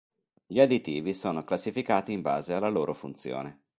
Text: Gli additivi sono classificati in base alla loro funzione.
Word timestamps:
Gli 0.47 0.59
additivi 0.59 1.13
sono 1.13 1.43
classificati 1.43 2.11
in 2.11 2.21
base 2.21 2.53
alla 2.55 2.69
loro 2.69 2.95
funzione. 2.95 3.65